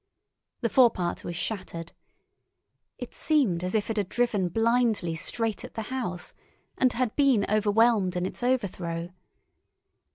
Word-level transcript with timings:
The 0.61 0.69
forepart 0.69 1.23
was 1.23 1.35
shattered. 1.35 1.91
It 2.97 3.13
seemed 3.13 3.63
as 3.63 3.75
if 3.75 3.91
it 3.91 3.97
had 3.97 4.09
driven 4.09 4.49
blindly 4.49 5.13
straight 5.13 5.63
at 5.63 5.75
the 5.75 5.83
house, 5.93 6.33
and 6.75 6.91
had 6.93 7.15
been 7.15 7.45
overwhelmed 7.47 8.15
in 8.15 8.25
its 8.25 8.41
overthrow. 8.41 9.11